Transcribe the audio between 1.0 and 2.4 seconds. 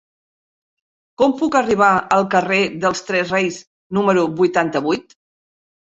Com puc arribar al